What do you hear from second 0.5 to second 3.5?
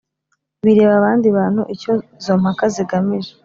Bireba abandi bantu icyo izo mpaka zigamije